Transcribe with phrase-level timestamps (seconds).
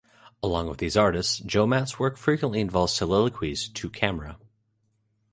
[0.41, 4.39] Along with these artists, Joe Matt's work frequently involves soliloquies "to camera".